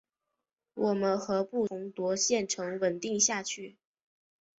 [0.73, 3.77] 我们何不重夺县城稳守下去？